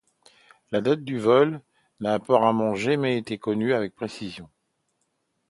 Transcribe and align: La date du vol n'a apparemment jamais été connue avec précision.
La 0.71 0.81
date 0.81 1.03
du 1.03 1.19
vol 1.19 1.61
n'a 1.99 2.15
apparemment 2.15 2.73
jamais 2.73 3.19
été 3.19 3.37
connue 3.37 3.71
avec 3.75 3.93
précision. 3.93 4.49